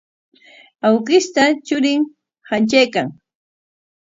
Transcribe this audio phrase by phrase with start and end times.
[0.87, 2.01] Awkishta churin
[2.49, 3.07] hantraykan.